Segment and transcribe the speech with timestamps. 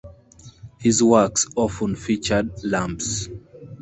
[0.79, 3.29] His works often featured lambs.